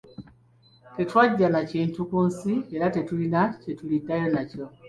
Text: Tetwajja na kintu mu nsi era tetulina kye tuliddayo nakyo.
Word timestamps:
Tetwajja 0.95 1.47
na 1.53 1.61
kintu 1.71 1.99
mu 2.11 2.19
nsi 2.27 2.53
era 2.75 2.85
tetulina 2.95 3.41
kye 3.61 3.71
tuliddayo 3.79 4.27
nakyo. 4.33 4.65